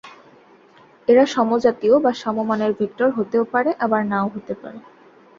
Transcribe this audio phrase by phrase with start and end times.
[1.07, 4.79] এরা সমজাতীয় বা সমমানের ভেক্টর হতেও পারে আবার নাও হতে পারে।